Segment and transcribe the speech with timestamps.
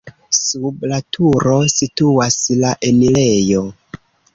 [0.37, 3.67] Sub la turo situas la enirejo.